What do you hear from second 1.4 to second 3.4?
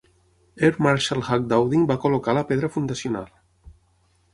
Dowding va col·locar la pedra fundacional.